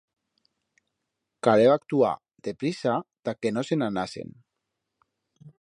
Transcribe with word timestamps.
Caleba 1.47 1.75
actuar 1.81 2.15
deprisa 2.49 2.97
ta 3.29 3.37
que 3.41 3.55
no 3.59 3.67
se'n 3.69 3.89
anasen. 3.93 4.37